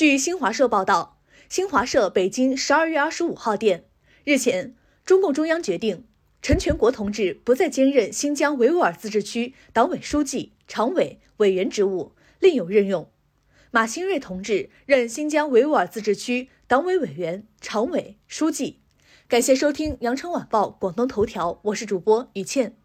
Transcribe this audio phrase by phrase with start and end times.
[0.00, 1.18] 据新华社报道，
[1.50, 3.84] 新华社北京十二月二十五号电，
[4.24, 6.06] 日前，中共中央决定，
[6.40, 13.10] 陈全国同志不再兼任新疆维吾尔自治区党委书记、常委、委员职务，另有任用。
[13.70, 18.80] 马兴瑞同志任新疆维吾尔自治区党委委员、常委、书记。
[19.28, 22.79] 感谢收听羊城晚报广东头条，我是主播于倩。